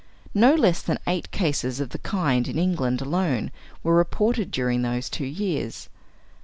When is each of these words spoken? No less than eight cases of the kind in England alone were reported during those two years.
No 0.33 0.55
less 0.55 0.81
than 0.81 0.97
eight 1.05 1.29
cases 1.29 1.79
of 1.79 1.89
the 1.91 1.99
kind 1.99 2.47
in 2.47 2.57
England 2.57 3.01
alone 3.01 3.51
were 3.83 3.93
reported 3.95 4.49
during 4.49 4.81
those 4.81 5.11
two 5.11 5.27
years. 5.27 5.89